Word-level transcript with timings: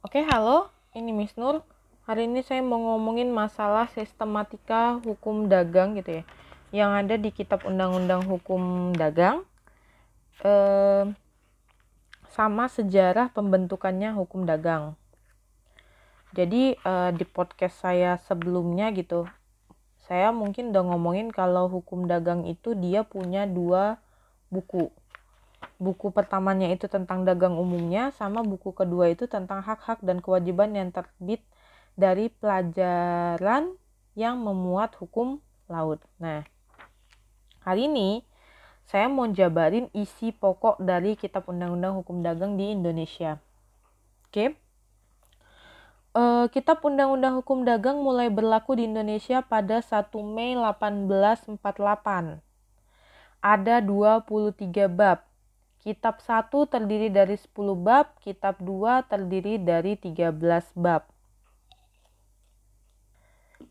Oke, 0.00 0.24
halo. 0.24 0.72
Ini 0.96 1.12
Miss 1.12 1.36
Nur. 1.36 1.60
Hari 2.08 2.24
ini 2.24 2.40
saya 2.40 2.64
mau 2.64 2.80
ngomongin 2.80 3.28
masalah 3.28 3.84
sistematika 3.92 4.96
hukum 5.04 5.44
dagang 5.44 5.92
gitu 5.92 6.16
ya. 6.16 6.24
Yang 6.72 6.90
ada 7.04 7.14
di 7.20 7.28
Kitab 7.28 7.68
Undang-Undang 7.68 8.24
Hukum 8.24 8.96
Dagang. 8.96 9.44
Eh, 10.40 11.04
sama 12.32 12.72
sejarah 12.72 13.28
pembentukannya 13.36 14.16
hukum 14.16 14.48
dagang. 14.48 14.96
Jadi 16.32 16.80
eh, 16.80 17.10
di 17.12 17.24
podcast 17.28 17.84
saya 17.84 18.16
sebelumnya 18.24 18.88
gitu, 18.96 19.28
saya 20.08 20.32
mungkin 20.32 20.72
udah 20.72 20.96
ngomongin 20.96 21.28
kalau 21.28 21.68
hukum 21.68 22.08
dagang 22.08 22.48
itu 22.48 22.72
dia 22.72 23.04
punya 23.04 23.44
dua 23.44 24.00
buku 24.48 24.88
buku 25.80 26.12
pertamanya 26.12 26.68
itu 26.68 26.88
tentang 26.92 27.24
dagang 27.24 27.56
umumnya 27.56 28.12
sama 28.12 28.44
buku 28.44 28.76
kedua 28.76 29.12
itu 29.12 29.24
tentang 29.24 29.64
hak-hak 29.64 30.04
dan 30.04 30.20
kewajiban 30.20 30.76
yang 30.76 30.92
terbit 30.92 31.40
dari 31.96 32.28
pelajaran 32.28 33.76
yang 34.12 34.40
memuat 34.40 34.92
hukum 35.00 35.40
laut. 35.72 36.04
Nah, 36.20 36.44
hari 37.64 37.88
ini 37.88 38.24
saya 38.90 39.06
mau 39.06 39.30
jabarin 39.30 39.86
isi 39.94 40.34
pokok 40.34 40.82
dari 40.82 41.14
Kitab 41.14 41.46
Undang-Undang 41.46 42.02
Hukum 42.02 42.26
Dagang 42.26 42.58
di 42.58 42.74
Indonesia. 42.74 43.38
Oke. 44.26 44.58
Uh, 46.10 46.50
Kitab 46.50 46.82
Undang-Undang 46.82 47.38
Hukum 47.38 47.62
Dagang 47.62 48.02
mulai 48.02 48.26
berlaku 48.26 48.74
di 48.74 48.90
Indonesia 48.90 49.46
pada 49.46 49.78
1 49.78 50.10
Mei 50.26 50.58
1848. 50.58 52.42
Ada 53.40 53.78
23 53.78 54.90
bab 54.90 55.29
Kitab 55.80 56.20
1 56.20 56.52
terdiri 56.68 57.08
dari 57.08 57.40
10 57.40 57.56
bab, 57.72 58.12
kitab 58.20 58.60
2 58.60 59.00
terdiri 59.08 59.56
dari 59.56 59.96
13 59.96 60.76
bab. 60.76 61.08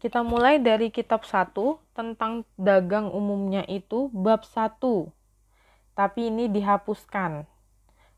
Kita 0.01 0.25
mulai 0.25 0.57
dari 0.57 0.89
kitab 0.89 1.21
1 1.21 1.53
tentang 1.93 2.49
dagang 2.57 3.13
umumnya 3.13 3.61
itu 3.69 4.09
bab 4.09 4.41
1. 4.41 4.81
Tapi 5.93 6.33
ini 6.33 6.49
dihapuskan. 6.49 7.45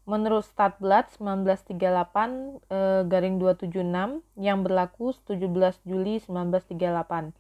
Menurut 0.08 0.48
Statblad 0.48 1.12
1938 1.20 2.64
eh, 2.72 3.04
garing 3.04 3.44
276 3.44 4.24
yang 4.40 4.64
berlaku 4.64 5.12
17 5.28 5.84
Juli 5.84 6.24
1938. 6.24 7.36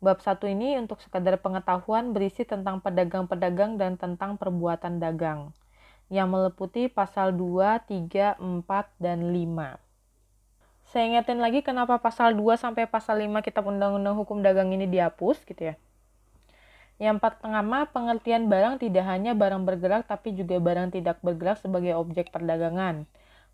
Bab 0.00 0.16
1 0.16 0.48
ini 0.48 0.80
untuk 0.80 1.04
sekadar 1.04 1.36
pengetahuan 1.36 2.16
berisi 2.16 2.48
tentang 2.48 2.80
pedagang-pedagang 2.80 3.76
dan 3.76 4.00
tentang 4.00 4.40
perbuatan 4.40 4.96
dagang 4.96 5.52
yang 6.10 6.26
meliputi 6.26 6.90
pasal 6.90 7.30
2, 7.32 7.86
3, 7.86 8.34
4, 8.42 8.42
dan 8.98 9.30
5. 9.30 9.78
Saya 10.90 11.06
ingetin 11.06 11.38
lagi 11.38 11.62
kenapa 11.62 12.02
pasal 12.02 12.34
2 12.34 12.58
sampai 12.58 12.90
pasal 12.90 13.22
5 13.22 13.46
Kitab 13.46 13.70
Undang-Undang 13.70 14.18
Hukum 14.18 14.42
Dagang 14.42 14.74
ini 14.74 14.90
dihapus 14.90 15.46
gitu 15.46 15.70
ya. 15.70 15.78
Yang 16.98 17.22
pertama, 17.22 17.86
pengertian 17.88 18.50
barang 18.50 18.82
tidak 18.82 19.06
hanya 19.06 19.38
barang 19.38 19.62
bergerak 19.62 20.10
tapi 20.10 20.34
juga 20.34 20.58
barang 20.58 20.92
tidak 20.92 21.22
bergerak 21.22 21.62
sebagai 21.62 21.94
objek 21.94 22.34
perdagangan. 22.34 23.06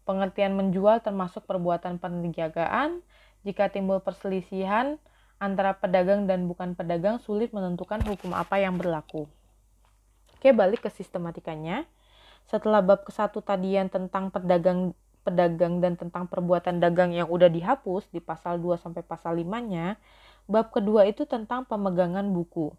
Pengertian 0.09 0.57
menjual 0.57 1.05
termasuk 1.05 1.45
perbuatan 1.45 2.01
penjagaan. 2.01 3.05
Jika 3.45 3.69
timbul 3.69 4.01
perselisihan 4.01 4.97
antara 5.37 5.77
pedagang 5.77 6.25
dan 6.25 6.49
bukan 6.49 6.73
pedagang, 6.73 7.21
sulit 7.21 7.53
menentukan 7.53 8.01
hukum 8.03 8.33
apa 8.33 8.59
yang 8.59 8.81
berlaku. 8.81 9.29
Oke, 10.41 10.57
balik 10.57 10.83
ke 10.83 10.91
sistematikanya 10.91 11.85
setelah 12.47 12.83
bab 12.83 13.03
ke 13.03 13.11
satu 13.11 13.43
tadian 13.43 13.91
tentang 13.91 14.31
pedagang 14.31 14.95
pedagang 15.27 15.83
dan 15.83 15.99
tentang 15.99 16.31
perbuatan 16.31 16.79
dagang 16.79 17.11
yang 17.11 17.27
udah 17.27 17.51
dihapus 17.51 18.07
di 18.15 18.23
pasal 18.23 18.63
2 18.63 18.79
sampai 18.79 19.03
pasal 19.03 19.35
5-nya, 19.43 19.99
bab 20.47 20.71
kedua 20.71 21.03
itu 21.11 21.27
tentang 21.27 21.67
pemegangan 21.67 22.31
buku. 22.31 22.71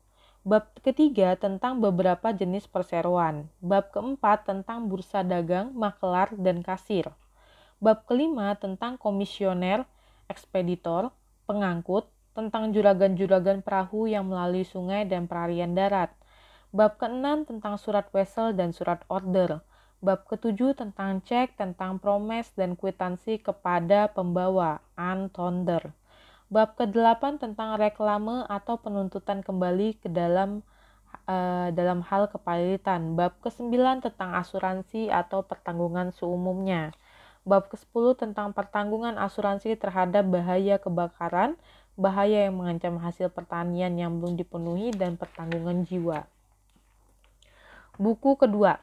Bab 0.47 0.71
ketiga 0.79 1.35
tentang 1.35 1.83
beberapa 1.83 2.31
jenis 2.31 2.71
perseroan. 2.71 3.51
Bab 3.59 3.91
keempat 3.91 4.47
tentang 4.47 4.87
bursa 4.87 5.19
dagang, 5.19 5.75
makelar, 5.75 6.31
dan 6.39 6.63
kasir. 6.63 7.11
Bab 7.83 8.07
kelima 8.07 8.55
tentang 8.55 8.95
komisioner, 8.95 9.83
ekspeditor, 10.31 11.11
pengangkut, 11.43 12.07
tentang 12.31 12.71
juragan-juragan 12.71 13.59
perahu 13.59 14.07
yang 14.07 14.31
melalui 14.31 14.63
sungai 14.63 15.03
dan 15.03 15.27
perarian 15.27 15.75
darat. 15.75 16.15
Bab 16.75 16.99
ke-6 16.99 17.47
tentang 17.47 17.79
surat 17.79 18.11
wesel 18.11 18.51
dan 18.51 18.75
surat 18.75 18.99
order. 19.07 19.63
Bab 20.03 20.27
ke-7 20.27 20.75
tentang 20.75 21.23
cek, 21.23 21.55
tentang 21.55 21.95
promes 21.95 22.51
dan 22.59 22.75
kwitansi 22.75 23.39
kepada 23.39 24.11
pembawa, 24.11 24.83
antonder. 24.99 25.95
Bab 26.51 26.75
ke-8 26.75 27.39
tentang 27.39 27.79
reklame 27.79 28.43
atau 28.51 28.75
penuntutan 28.83 29.47
kembali 29.47 29.95
ke 29.95 30.11
dalam 30.11 30.59
uh, 31.23 31.71
dalam 31.71 32.03
hal 32.03 32.27
kepalitan. 32.27 33.15
Bab 33.15 33.39
ke-9 33.39 34.03
tentang 34.03 34.35
asuransi 34.35 35.07
atau 35.07 35.47
pertanggungan 35.47 36.11
seumumnya. 36.11 36.91
Bab 37.47 37.71
ke-10 37.71 38.27
tentang 38.27 38.51
pertanggungan 38.51 39.15
asuransi 39.15 39.79
terhadap 39.79 40.27
bahaya 40.27 40.75
kebakaran, 40.83 41.55
bahaya 41.95 42.51
yang 42.51 42.59
mengancam 42.59 42.99
hasil 42.99 43.31
pertanian 43.31 43.95
yang 43.95 44.19
belum 44.19 44.35
dipenuhi, 44.35 44.91
dan 44.91 45.15
pertanggungan 45.15 45.87
jiwa. 45.87 46.27
Buku 47.97 48.37
kedua. 48.37 48.77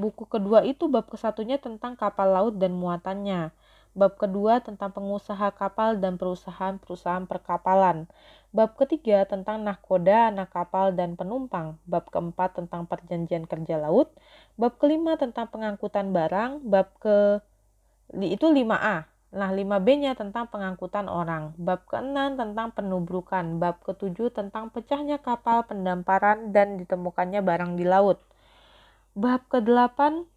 Buku 0.00 0.24
kedua 0.24 0.64
itu 0.64 0.88
bab 0.88 1.08
kesatunya 1.12 1.60
tentang 1.60 1.92
kapal 1.92 2.32
laut 2.32 2.56
dan 2.56 2.72
muatannya. 2.72 3.52
Bab 3.96 4.20
kedua 4.20 4.60
tentang 4.60 4.92
pengusaha 4.92 5.52
kapal 5.56 5.96
dan 5.96 6.20
perusahaan-perusahaan 6.20 7.24
perkapalan. 7.24 8.04
Bab 8.52 8.76
ketiga 8.76 9.28
tentang 9.28 9.64
nahkoda, 9.64 10.32
anak 10.32 10.52
kapal, 10.52 10.92
dan 10.92 11.16
penumpang. 11.16 11.80
Bab 11.88 12.08
keempat 12.12 12.60
tentang 12.60 12.84
perjanjian 12.84 13.48
kerja 13.48 13.80
laut. 13.80 14.12
Bab 14.60 14.76
kelima 14.76 15.16
tentang 15.16 15.48
pengangkutan 15.48 16.12
barang. 16.12 16.64
Bab 16.64 16.92
ke 17.00 17.40
itu 18.20 18.46
5A. 18.48 19.08
Nah, 19.36 19.50
5B-nya 19.52 20.16
tentang 20.16 20.48
pengangkutan 20.48 21.08
orang. 21.12 21.52
Bab 21.60 21.84
ke-6 21.88 22.40
tentang 22.40 22.68
penubrukan. 22.72 23.60
Bab 23.60 23.80
ke-7 23.84 24.32
tentang 24.32 24.72
pecahnya 24.72 25.20
kapal, 25.20 25.64
pendamparan, 25.68 26.56
dan 26.56 26.80
ditemukannya 26.80 27.40
barang 27.44 27.76
di 27.76 27.84
laut. 27.84 28.20
Bab 29.16 29.48
ke-8 29.48 30.28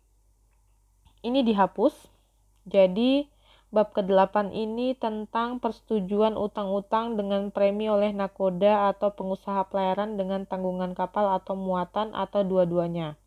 ini 1.27 1.43
dihapus. 1.43 1.91
Jadi 2.63 3.27
bab 3.75 3.91
ke-8 3.91 4.55
ini 4.55 4.95
tentang 4.95 5.59
persetujuan 5.59 6.39
utang-utang 6.39 7.19
dengan 7.19 7.51
premi 7.51 7.91
oleh 7.91 8.15
nakoda 8.15 8.87
atau 8.95 9.11
pengusaha 9.11 9.67
pelayaran 9.67 10.15
dengan 10.15 10.47
tanggungan 10.47 10.95
kapal 10.95 11.27
atau 11.27 11.59
muatan 11.59 12.15
atau 12.15 12.47
dua-duanya. 12.47 13.19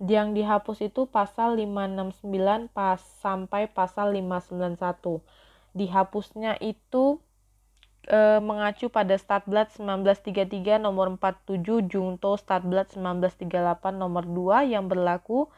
Yang 0.00 0.40
dihapus 0.40 0.78
itu 0.88 1.04
pasal 1.04 1.60
569 1.60 2.72
pas 2.72 2.96
sampai 3.20 3.68
pasal 3.68 4.16
591. 4.16 5.20
Dihapusnya 5.76 6.56
itu 6.64 7.20
e, 8.06 8.38
mengacu 8.38 8.86
pada 8.88 9.18
Statblad 9.18 9.74
1933 9.74 10.78
nomor 10.78 11.10
47 11.18 11.90
Jungto 11.90 12.38
Statblad 12.38 12.94
1938 12.94 13.50
nomor 13.98 14.24
2 14.24 14.72
yang 14.72 14.86
berlaku 14.86 15.50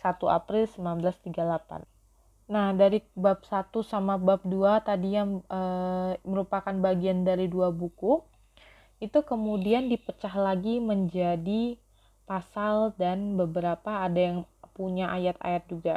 1 0.00 0.16
April 0.30 0.64
1938. 0.70 1.84
Nah, 2.46 2.70
dari 2.78 3.02
bab 3.18 3.42
1 3.42 3.82
sama 3.82 4.14
bab 4.22 4.46
2 4.46 4.86
tadi 4.86 5.18
yang 5.18 5.42
e, 5.50 5.60
merupakan 6.22 6.74
bagian 6.78 7.26
dari 7.26 7.50
dua 7.50 7.74
buku, 7.74 8.22
itu 9.02 9.18
kemudian 9.26 9.90
dipecah 9.90 10.32
lagi 10.38 10.78
menjadi 10.80 11.76
pasal 12.24 12.94
dan 12.96 13.34
beberapa 13.34 14.02
ada 14.02 14.18
yang 14.18 14.38
punya 14.72 15.10
ayat-ayat 15.10 15.64
juga. 15.68 15.96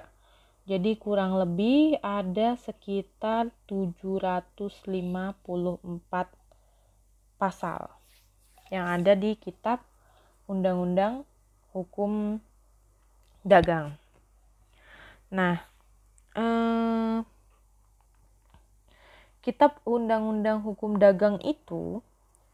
Jadi 0.70 1.02
kurang 1.02 1.34
lebih 1.34 1.98
ada 2.06 2.54
sekitar 2.54 3.50
754 3.66 5.42
pasal 7.42 7.90
yang 8.70 8.86
ada 8.86 9.18
di 9.18 9.34
kitab 9.34 9.82
Undang-Undang 10.46 11.26
Hukum 11.74 12.38
Dagang. 13.42 13.98
Nah, 15.34 15.58
eh, 16.38 17.18
kitab 19.42 19.82
Undang-Undang 19.90 20.62
Hukum 20.62 21.02
Dagang 21.02 21.42
itu 21.42 22.06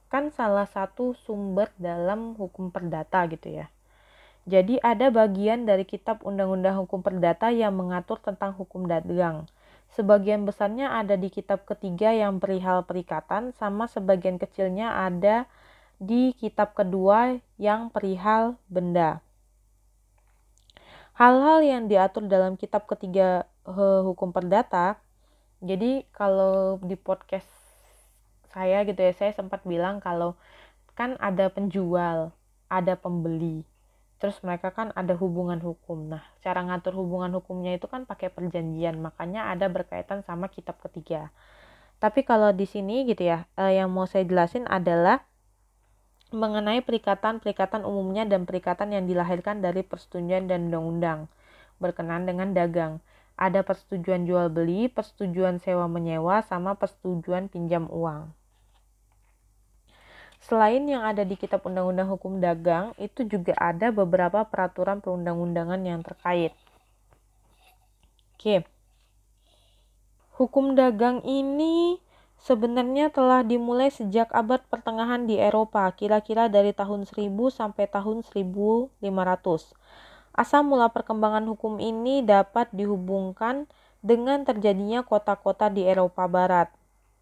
kan 0.07 0.31
salah 0.31 0.71
satu 0.71 1.11
sumber 1.27 1.67
dalam 1.75 2.39
hukum 2.39 2.71
perdata 2.71 3.27
gitu 3.27 3.59
ya. 3.59 3.67
Jadi 4.45 4.77
ada 4.85 5.09
bagian 5.09 5.65
dari 5.65 5.89
kitab 5.89 6.21
Undang-Undang 6.21 6.85
Hukum 6.85 7.01
Perdata 7.01 7.49
yang 7.49 7.73
mengatur 7.73 8.21
tentang 8.21 8.53
hukum 8.53 8.85
dagang. 8.85 9.49
Sebagian 9.97 10.45
besarnya 10.45 10.93
ada 11.01 11.17
di 11.17 11.33
kitab 11.33 11.65
ketiga 11.65 12.13
yang 12.13 12.37
perihal 12.37 12.85
perikatan 12.85 13.57
sama 13.57 13.89
sebagian 13.89 14.37
kecilnya 14.37 15.01
ada 15.01 15.49
di 15.97 16.37
kitab 16.37 16.77
kedua 16.77 17.41
yang 17.57 17.89
perihal 17.89 18.59
benda. 18.69 19.23
Hal-hal 21.17 21.63
yang 21.63 21.87
diatur 21.89 22.27
dalam 22.27 22.53
kitab 22.59 22.85
ketiga 22.85 23.47
hukum 23.65 24.29
perdata 24.35 24.99
Jadi 25.65 26.05
kalau 26.13 26.77
di 26.83 26.93
podcast 26.93 27.47
saya 28.53 28.85
gitu 28.85 29.01
ya, 29.01 29.15
saya 29.15 29.31
sempat 29.33 29.65
bilang 29.65 29.97
kalau 29.97 30.37
kan 30.93 31.17
ada 31.17 31.49
penjual, 31.49 32.29
ada 32.69 32.93
pembeli. 32.93 33.65
Terus 34.25 34.41
mereka 34.41 34.73
kan 34.73 34.89
ada 34.97 35.13
hubungan 35.13 35.61
hukum. 35.61 36.09
Nah, 36.09 36.25
cara 36.41 36.65
ngatur 36.65 36.97
hubungan 36.97 37.29
hukumnya 37.37 37.77
itu 37.77 37.85
kan 37.85 38.09
pakai 38.09 38.33
perjanjian, 38.33 38.97
makanya 38.97 39.53
ada 39.53 39.69
berkaitan 39.69 40.25
sama 40.25 40.49
kitab 40.49 40.81
ketiga. 40.81 41.29
Tapi 42.01 42.25
kalau 42.25 42.49
di 42.49 42.65
sini 42.65 43.05
gitu 43.05 43.21
ya, 43.21 43.45
eh, 43.53 43.77
yang 43.77 43.93
mau 43.93 44.09
saya 44.09 44.25
jelasin 44.25 44.65
adalah 44.65 45.21
mengenai 46.33 46.81
perikatan-perikatan 46.81 47.85
umumnya 47.85 48.25
dan 48.25 48.49
perikatan 48.49 48.97
yang 48.97 49.05
dilahirkan 49.05 49.61
dari 49.61 49.85
persetujuan 49.85 50.49
dan 50.49 50.73
undang-undang 50.73 51.29
berkenaan 51.77 52.25
dengan 52.25 52.49
dagang. 52.57 53.05
Ada 53.37 53.61
persetujuan 53.61 54.25
jual 54.25 54.49
beli, 54.49 54.89
persetujuan 54.89 55.61
sewa 55.61 55.85
menyewa, 55.85 56.41
sama 56.41 56.73
persetujuan 56.81 57.45
pinjam 57.45 57.85
uang. 57.93 58.33
Selain 60.45 60.85
yang 60.85 61.01
ada 61.01 61.25
di 61.25 61.33
Kitab 61.33 61.65
Undang-Undang 61.65 62.05
Hukum 62.05 62.37
Dagang, 62.37 62.93
itu 63.01 63.25
juga 63.25 63.57
ada 63.57 63.89
beberapa 63.89 64.45
peraturan 64.45 65.01
perundang-undangan 65.01 65.81
yang 65.81 66.05
terkait. 66.05 66.53
Oke. 68.37 68.61
Hukum 70.37 70.77
dagang 70.77 71.25
ini 71.25 71.97
sebenarnya 72.37 73.09
telah 73.09 73.41
dimulai 73.41 73.89
sejak 73.89 74.29
abad 74.29 74.61
pertengahan 74.69 75.25
di 75.25 75.41
Eropa, 75.41 75.89
kira-kira 75.97 76.45
dari 76.45 76.77
tahun 76.77 77.09
1000 77.09 77.25
sampai 77.49 77.89
tahun 77.89 78.21
1500. 78.21 79.01
Asal 80.35 80.61
mula 80.61 80.93
perkembangan 80.93 81.47
hukum 81.49 81.81
ini 81.81 82.21
dapat 82.21 82.69
dihubungkan 82.69 83.65
dengan 84.05 84.45
terjadinya 84.45 85.01
kota-kota 85.01 85.73
di 85.73 85.89
Eropa 85.89 86.29
Barat. 86.29 86.69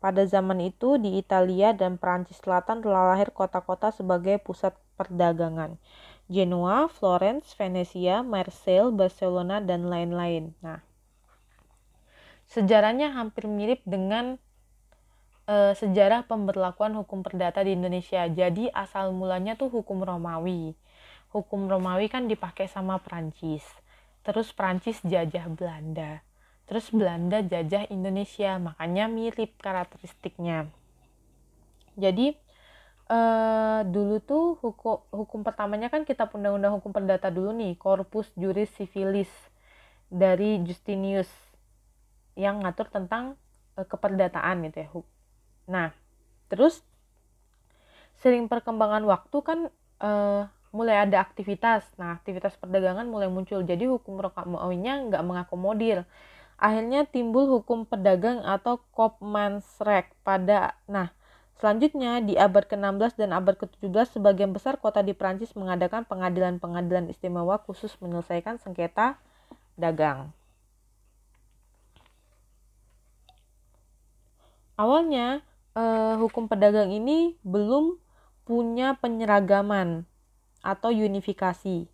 Pada 0.03 0.27
zaman 0.27 0.59
itu 0.59 0.99
di 0.99 1.15
Italia 1.15 1.71
dan 1.71 1.95
Perancis 1.95 2.43
Selatan 2.43 2.83
telah 2.83 3.15
lahir 3.15 3.31
kota-kota 3.31 3.87
sebagai 3.95 4.35
pusat 4.43 4.75
perdagangan. 4.99 5.79
Genoa, 6.27 6.91
Florence, 6.91 7.55
Venesia, 7.55 8.19
Marseille, 8.19 8.91
Barcelona, 8.91 9.63
dan 9.63 9.87
lain-lain. 9.87 10.51
Nah, 10.59 10.83
sejarahnya 12.51 13.15
hampir 13.15 13.47
mirip 13.47 13.79
dengan 13.87 14.35
e, 15.47 15.71
sejarah 15.71 16.27
pemberlakuan 16.27 16.91
hukum 16.99 17.23
perdata 17.23 17.63
di 17.63 17.71
Indonesia. 17.71 18.27
Jadi 18.27 18.67
asal 18.75 19.15
mulanya 19.15 19.55
tuh 19.55 19.71
hukum 19.71 20.03
Romawi. 20.03 20.75
Hukum 21.31 21.71
Romawi 21.71 22.11
kan 22.11 22.27
dipakai 22.27 22.67
sama 22.67 22.99
Prancis. 22.99 23.63
Terus 24.19 24.51
Prancis 24.51 24.99
jajah 24.99 25.47
Belanda. 25.47 26.32
Terus 26.63 26.89
Belanda 26.95 27.43
jajah 27.43 27.87
Indonesia, 27.91 28.55
makanya 28.57 29.11
mirip 29.11 29.59
karakteristiknya. 29.59 30.71
Jadi 31.99 32.33
e, 33.11 33.19
dulu 33.85 34.17
tuh 34.23 34.57
hukum 34.63 35.03
hukum 35.11 35.39
pertamanya 35.43 35.91
kan 35.91 36.07
kita 36.07 36.25
undang-undang 36.31 36.79
hukum 36.79 36.95
perdata 36.95 37.27
dulu 37.29 37.51
nih, 37.51 37.75
Corpus 37.75 38.31
Juris 38.39 38.71
Civilis 38.73 39.29
dari 40.07 40.63
Justinius 40.63 41.29
yang 42.33 42.63
ngatur 42.63 42.89
tentang 42.89 43.35
e, 43.75 43.83
keperdataan 43.83 44.65
gitu 44.65 44.77
ya 44.81 44.89
Nah, 45.67 45.89
terus 46.47 46.83
sering 48.23 48.47
perkembangan 48.47 49.03
waktu 49.03 49.37
kan 49.43 49.59
uh, 49.99 50.47
mulai 50.71 51.03
ada 51.03 51.19
aktivitas. 51.19 51.83
Nah, 51.99 52.15
aktivitas 52.15 52.55
perdagangan 52.55 53.03
mulai 53.07 53.27
muncul. 53.27 53.61
Jadi 53.61 53.83
hukum 53.87 54.15
Romawinya 54.15 55.11
nggak 55.11 55.23
mengakomodir. 55.23 56.07
Akhirnya 56.63 57.03
timbul 57.03 57.51
hukum 57.51 57.83
pedagang 57.83 58.39
atau 58.47 58.79
Kopmansrek 58.95 60.15
pada 60.23 60.79
nah 60.87 61.11
Selanjutnya, 61.63 62.19
di 62.19 62.35
abad 62.35 62.67
ke-16 62.67 63.15
dan 63.15 63.31
abad 63.31 63.55
ke-17, 63.55 64.19
sebagian 64.19 64.51
besar 64.51 64.75
kota 64.75 64.99
di 64.99 65.15
Prancis 65.15 65.55
mengadakan 65.55 66.03
pengadilan-pengadilan 66.03 67.07
istimewa 67.07 67.55
khusus 67.63 67.95
menyelesaikan 68.03 68.59
sengketa 68.59 69.15
dagang. 69.79 70.35
Awalnya, 74.75 75.45
uh, 75.77 76.19
hukum 76.19 76.49
pedagang 76.49 76.91
ini 76.91 77.37
belum 77.45 77.95
punya 78.43 78.99
penyeragaman 78.99 80.03
atau 80.65 80.91
unifikasi. 80.91 81.85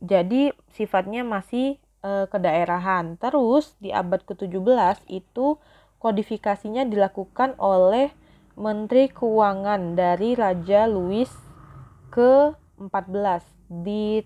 Jadi 0.00 0.54
sifatnya 0.72 1.26
masih 1.26 1.81
e, 2.02 2.26
kedaerahan. 2.28 3.16
Terus 3.16 3.78
di 3.78 3.94
abad 3.94 4.20
ke-17 4.26 5.06
itu 5.08 5.56
kodifikasinya 6.02 6.82
dilakukan 6.84 7.54
oleh 7.62 8.10
Menteri 8.58 9.08
Keuangan 9.08 9.96
dari 9.96 10.36
Raja 10.36 10.84
Louis 10.90 11.30
ke-14 12.12 13.42
di 13.70 14.20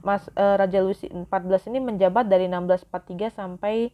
Mas 0.00 0.24
e, 0.32 0.44
Raja 0.56 0.80
Louis 0.80 0.96
14 0.96 1.28
ini 1.68 1.78
menjabat 1.82 2.24
dari 2.30 2.48
1643 2.48 3.36
sampai 3.36 3.92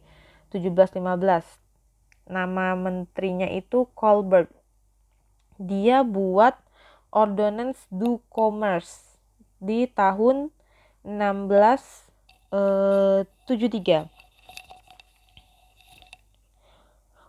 1715. 0.53 2.23
Nama 2.31 2.75
menterinya 2.79 3.47
itu 3.51 3.87
Colbert. 3.91 4.47
Dia 5.59 6.05
buat 6.05 6.55
Ordonnance 7.11 7.87
du 7.89 8.21
Commerce 8.31 9.19
di 9.57 9.89
tahun 9.89 10.53
16 11.01 12.06
Eh, 12.47 13.27
73. 13.43 14.07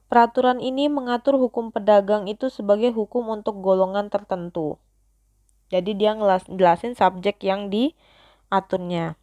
Peraturan 0.06 0.62
ini 0.62 0.86
mengatur 0.86 1.36
hukum 1.36 1.74
pedagang 1.74 2.30
itu 2.30 2.46
sebagai 2.48 2.94
hukum 2.94 3.26
untuk 3.34 3.58
golongan 3.58 4.08
tertentu. 4.08 4.78
Jadi 5.68 5.98
dia 5.98 6.14
ngelasin 6.14 6.94
subjek 6.94 7.42
yang 7.44 7.68
diaturnya. 7.68 9.20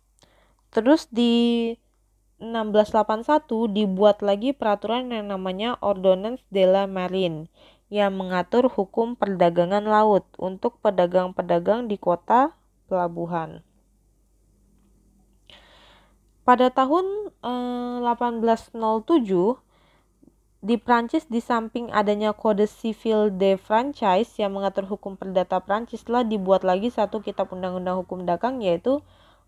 Terus 0.70 1.08
di 1.10 1.74
1681 2.44 3.72
dibuat 3.72 4.20
lagi 4.20 4.52
peraturan 4.52 5.10
yang 5.10 5.32
namanya 5.32 5.80
Ordonnance 5.80 6.44
de 6.52 6.68
la 6.68 6.86
Marine 6.86 7.48
yang 7.88 8.14
mengatur 8.20 8.68
hukum 8.68 9.16
perdagangan 9.16 9.88
laut 9.88 10.28
untuk 10.36 10.78
pedagang-pedagang 10.84 11.88
di 11.88 11.96
kota 11.96 12.52
pelabuhan. 12.92 13.64
Pada 16.46 16.70
tahun 16.70 17.34
eh, 17.42 17.98
1807 18.06 19.66
di 20.66 20.78
Prancis 20.78 21.26
di 21.26 21.42
samping 21.42 21.90
adanya 21.90 22.38
Kode 22.38 22.70
Civil 22.70 23.34
de 23.34 23.58
Franchise 23.58 24.34
yang 24.38 24.54
mengatur 24.54 24.86
hukum 24.86 25.18
perdata 25.18 25.58
Prancis 25.62 26.06
telah 26.06 26.22
dibuat 26.22 26.62
lagi 26.62 26.94
satu 26.94 27.22
kitab 27.22 27.50
undang-undang 27.50 28.02
hukum 28.02 28.30
dagang 28.30 28.62
yaitu 28.62 29.02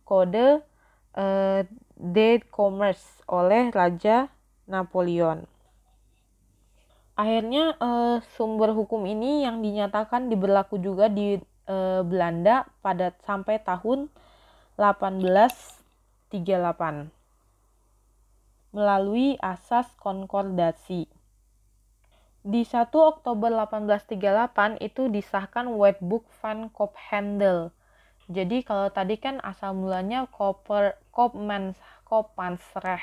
Kode 0.10 0.66
eh, 1.14 1.62
de 1.94 2.30
Commerce 2.50 3.22
oleh 3.30 3.70
Raja 3.70 4.34
Napoleon. 4.66 5.46
Akhirnya 7.14 7.78
eh, 7.78 8.18
sumber 8.38 8.74
hukum 8.74 9.06
ini 9.06 9.46
yang 9.46 9.62
dinyatakan 9.62 10.34
diberlaku 10.34 10.82
juga 10.82 11.14
di 11.14 11.38
eh, 11.66 12.02
Belanda 12.02 12.66
pada 12.82 13.14
sampai 13.22 13.62
tahun 13.62 14.10
1838 16.30 17.12
melalui 18.76 19.40
asas 19.40 19.88
konkordasi. 19.98 21.08
Di 22.48 22.62
1 22.64 22.92
Oktober 22.94 23.50
1838 23.52 24.80
itu 24.84 25.08
disahkan 25.12 25.72
Wetboek 25.72 26.28
van 26.40 26.68
Kophandel 26.72 27.76
jadi 28.28 28.60
kalau 28.60 28.92
tadi 28.92 29.16
kan 29.16 29.40
asal 29.40 29.72
mulanya 29.72 30.28
Koper 30.28 31.00
Kopmans 31.16 31.80
Kopansreh. 32.04 33.00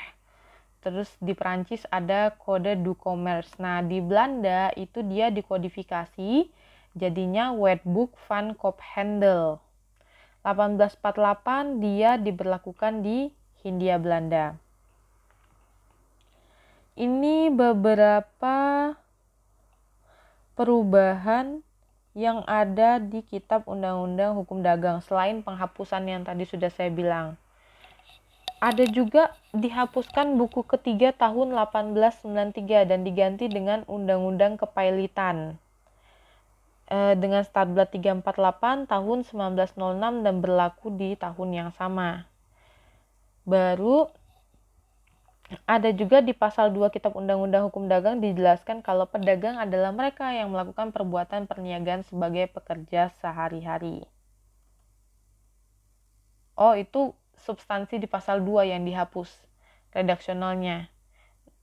Terus 0.85 1.09
di 1.17 1.33
Prancis 1.33 1.81
ada 1.89 2.29
kode 2.37 2.77
du 2.85 2.93
commerce. 2.93 3.57
Nah, 3.57 3.81
di 3.81 3.97
Belanda 4.05 4.69
itu 4.77 5.01
dia 5.01 5.33
dikodifikasi 5.33 6.45
jadinya 6.93 7.57
Wetboek 7.57 8.13
van 8.29 8.53
Kophandel. 8.53 9.57
1848 10.45 11.81
dia 11.81 12.21
diberlakukan 12.21 13.01
di 13.01 13.33
Hindia 13.65 13.97
Belanda. 13.97 14.53
Ini 16.93 17.49
beberapa 17.49 18.93
perubahan 20.53 21.65
yang 22.15 22.45
ada 22.47 23.01
di 23.01 23.25
Kitab 23.25 23.67
Undang-Undang 23.67 24.37
Hukum 24.39 24.63
Dagang 24.63 25.03
selain 25.03 25.41
penghapusan 25.41 26.07
yang 26.07 26.21
tadi 26.23 26.47
sudah 26.47 26.71
saya 26.71 26.93
bilang. 26.93 27.35
Ada 28.63 28.87
juga 28.87 29.35
dihapuskan 29.51 30.39
buku 30.39 30.63
ketiga 30.63 31.11
tahun 31.11 31.51
1893 31.51 32.87
dan 32.87 33.03
diganti 33.03 33.51
dengan 33.51 33.83
Undang-Undang 33.89 34.55
Kepailitan 34.61 35.59
dengan 36.91 37.41
Statblad 37.41 37.89
348 37.89 38.85
tahun 38.85 39.19
1906 39.25 39.73
dan 40.21 40.35
berlaku 40.37 40.93
di 40.93 41.17
tahun 41.17 41.49
yang 41.49 41.69
sama. 41.73 42.29
Baru 43.41 44.09
ada 45.69 45.93
juga 45.93 46.25
di 46.25 46.33
pasal 46.33 46.73
2 46.73 46.89
Kitab 46.89 47.13
Undang-Undang 47.13 47.69
Hukum 47.69 47.85
Dagang 47.85 48.17
dijelaskan 48.17 48.81
kalau 48.81 49.05
pedagang 49.05 49.61
adalah 49.61 49.93
mereka 49.93 50.33
yang 50.33 50.49
melakukan 50.49 50.89
perbuatan 50.89 51.45
perniagaan 51.45 52.01
sebagai 52.01 52.49
pekerja 52.49 53.13
sehari-hari. 53.21 54.05
Oh, 56.57 56.73
itu 56.73 57.13
substansi 57.37 58.01
di 58.01 58.09
pasal 58.09 58.41
2 58.41 58.73
yang 58.73 58.81
dihapus 58.85 59.29
redaksionalnya. 59.93 60.89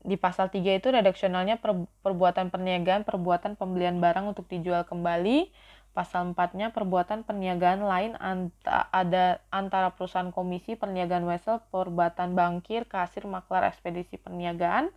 Di 0.02 0.18
pasal 0.18 0.50
3 0.50 0.82
itu 0.82 0.90
redaksionalnya 0.90 1.62
per, 1.62 1.87
perbuatan 2.02 2.50
perniagaan, 2.50 3.06
perbuatan 3.06 3.54
pembelian 3.54 4.02
barang 4.02 4.35
untuk 4.35 4.50
dijual 4.50 4.82
kembali, 4.82 5.50
Pasal 5.92 6.32
4-nya 6.32 6.73
perbuatan 6.73 7.21
perniagaan 7.21 7.85
lain 7.85 8.12
anta, 8.16 8.88
ada 8.88 9.44
antara 9.52 9.92
perusahaan 9.92 10.32
komisi 10.32 10.73
perniagaan 10.73 11.28
wesel, 11.28 11.61
perbuatan 11.68 12.32
bangkir, 12.32 12.88
kasir, 12.88 13.28
maklar, 13.28 13.68
ekspedisi 13.68 14.16
perniagaan. 14.16 14.88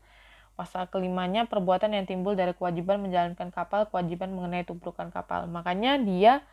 Pasal 0.55 0.87
kelimanya 0.87 1.51
perbuatan 1.51 1.91
yang 1.91 2.07
timbul 2.07 2.39
dari 2.39 2.55
kewajiban 2.55 3.03
menjalankan 3.03 3.51
kapal, 3.51 3.91
kewajiban 3.91 4.31
mengenai 4.31 4.63
tumpukan 4.63 5.11
kapal. 5.11 5.51
Makanya 5.51 5.99
dia 5.99 6.47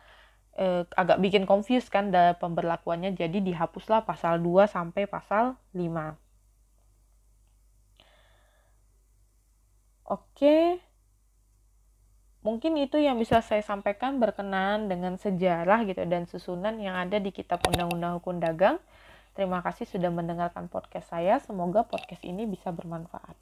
eh, 0.59 0.83
agak 0.91 1.23
bikin 1.23 1.47
confuse 1.47 1.87
kan 1.87 2.11
dalam 2.11 2.35
pemberlakuannya, 2.35 3.15
jadi 3.15 3.39
dihapuslah 3.39 4.03
pasal 4.03 4.43
2 4.43 4.67
sampai 4.67 5.07
pasal 5.07 5.55
5. 5.71 6.19
Oke. 10.13 10.77
Mungkin 12.45 12.77
itu 12.77 13.01
yang 13.01 13.17
bisa 13.17 13.41
saya 13.41 13.63
sampaikan 13.65 14.21
berkenaan 14.21 14.85
dengan 14.91 15.17
sejarah 15.17 15.87
gitu 15.89 16.03
dan 16.05 16.29
susunan 16.29 16.75
yang 16.77 16.93
ada 16.93 17.17
di 17.17 17.33
Kitab 17.33 17.65
Undang-Undang 17.65 18.21
Hukum 18.21 18.37
Dagang. 18.37 18.77
Terima 19.33 19.65
kasih 19.65 19.89
sudah 19.89 20.13
mendengarkan 20.13 20.69
podcast 20.69 21.09
saya. 21.09 21.41
Semoga 21.41 21.81
podcast 21.87 22.21
ini 22.21 22.45
bisa 22.45 22.69
bermanfaat. 22.69 23.33